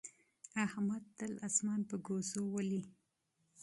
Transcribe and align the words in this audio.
احمد 0.65 1.03
تل 1.17 1.31
اسمان 1.47 1.79
په 1.89 1.95
ګوزو 2.07 2.41
ولي. 2.53 2.81